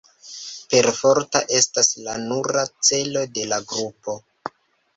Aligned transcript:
Perforto 0.71 1.41
estas 1.59 1.91
la 2.07 2.17
nura 2.23 2.65
celo 2.89 3.25
de 3.39 3.47
la 3.53 3.63
grupo. 3.75 4.19